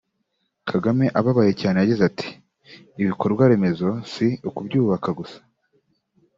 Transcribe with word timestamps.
Kagame 0.69 1.05
ababaye 1.19 1.51
cyane 1.61 1.77
yagize 1.77 2.01
ati 2.09 2.29
“Ibikorwa 3.01 3.43
remezo 3.51 3.87
si 4.11 4.27
ukubyubaka 4.49 5.09
gusa 5.19 5.39